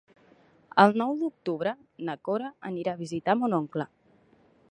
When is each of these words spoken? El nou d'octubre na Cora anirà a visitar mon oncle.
El 0.83 0.95
nou 1.01 1.13
d'octubre 1.19 1.73
na 2.09 2.17
Cora 2.29 2.51
anirà 2.71 2.97
a 2.97 3.01
visitar 3.05 3.39
mon 3.43 3.57
oncle. 3.61 3.89